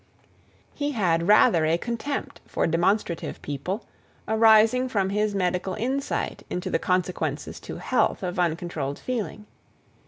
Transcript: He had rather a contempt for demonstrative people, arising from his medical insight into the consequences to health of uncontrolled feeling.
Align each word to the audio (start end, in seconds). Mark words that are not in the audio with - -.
He 0.73 0.93
had 0.93 1.27
rather 1.27 1.63
a 1.63 1.77
contempt 1.77 2.41
for 2.47 2.65
demonstrative 2.65 3.39
people, 3.43 3.85
arising 4.27 4.89
from 4.89 5.11
his 5.11 5.35
medical 5.35 5.75
insight 5.75 6.41
into 6.49 6.71
the 6.71 6.79
consequences 6.79 7.59
to 7.59 7.75
health 7.75 8.23
of 8.23 8.39
uncontrolled 8.39 8.97
feeling. 8.97 9.45